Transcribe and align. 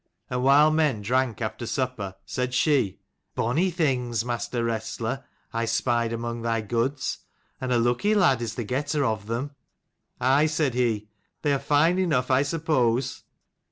And 0.31 0.41
while 0.41 0.71
men 0.71 1.03
drank 1.03 1.43
after 1.43 1.67
supper, 1.67 2.15
said 2.25 2.55
she," 2.55 3.01
Bonny 3.35 3.69
things, 3.69 4.25
master 4.25 4.63
wrestler, 4.63 5.23
I 5.53 5.65
spied 5.65 6.11
among 6.11 6.41
thy 6.41 6.61
goods: 6.61 7.19
and 7.61 7.71
a 7.71 7.77
lucky 7.77 8.15
lad 8.15 8.41
is 8.41 8.55
the 8.55 8.63
getter 8.63 9.05
of 9.05 9.27
them."" 9.27 9.51
Aye," 10.19 10.47
said 10.47 10.73
he," 10.73 11.09
they 11.43 11.53
are 11.53 11.59
fine 11.59 11.99
enough, 11.99 12.31
I 12.31 12.41
suppose." 12.41 13.21